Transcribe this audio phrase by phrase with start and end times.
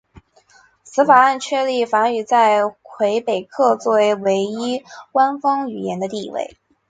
[0.83, 6.57] 此法案确立法语在魁北克作为唯一官方语言的地位。